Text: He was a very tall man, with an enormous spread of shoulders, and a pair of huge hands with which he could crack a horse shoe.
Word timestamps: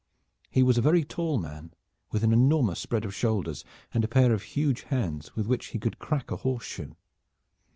He 0.49 0.63
was 0.63 0.79
a 0.79 0.81
very 0.81 1.03
tall 1.03 1.37
man, 1.37 1.75
with 2.11 2.23
an 2.23 2.33
enormous 2.33 2.79
spread 2.79 3.05
of 3.05 3.13
shoulders, 3.13 3.63
and 3.93 4.03
a 4.03 4.07
pair 4.07 4.33
of 4.33 4.41
huge 4.41 4.81
hands 4.85 5.35
with 5.35 5.45
which 5.45 5.67
he 5.67 5.77
could 5.77 5.99
crack 5.99 6.31
a 6.31 6.37
horse 6.37 6.63
shoe. 6.65 6.95